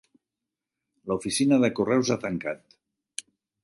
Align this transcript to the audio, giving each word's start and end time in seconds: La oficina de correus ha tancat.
La 1.11 1.17
oficina 1.21 1.61
de 1.67 1.71
correus 1.83 2.13
ha 2.13 2.21
tancat. 2.27 2.79